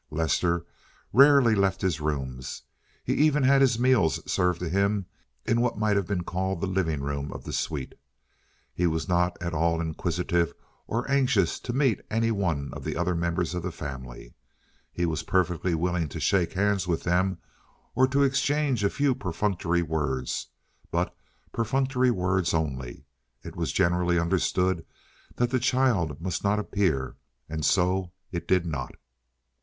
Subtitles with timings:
[0.09, 0.65] Lester
[1.13, 2.63] rarely left his rooms,
[3.03, 5.05] he even had his meals served to him
[5.45, 7.93] in what might have been called the living room of the suite.
[8.73, 10.53] He was not at all inquisitive
[10.87, 14.33] or anxious to meet any one of the other members of the family.
[14.91, 17.37] He was perfectly willing to shake hands with them
[17.93, 20.47] or to exchange a few perfunctory words,
[20.89, 21.15] but
[21.51, 23.05] perfunctory words only.
[23.43, 24.83] It was generally understood
[25.35, 28.95] that the child must not appear, and so it did not.